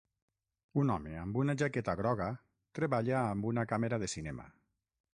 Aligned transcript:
Un 0.83 0.93
home 0.93 1.13
amb 1.25 1.37
una 1.43 1.55
jaqueta 1.63 1.95
groga 2.01 2.31
treballa 2.81 3.17
amb 3.23 3.49
una 3.55 3.71
càmera 3.75 4.05
de 4.07 4.15
cinema. 4.19 4.53